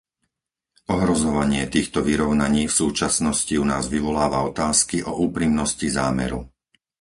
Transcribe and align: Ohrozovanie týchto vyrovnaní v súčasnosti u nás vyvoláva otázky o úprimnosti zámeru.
Ohrozovanie 0.97 1.63
týchto 1.75 1.99
vyrovnaní 2.09 2.63
v 2.67 2.73
súčasnosti 2.81 3.53
u 3.53 3.61
nás 3.71 3.83
vyvoláva 3.95 4.39
otázky 4.51 4.97
o 5.05 5.11
úprimnosti 5.27 5.85
zámeru. 5.99 6.41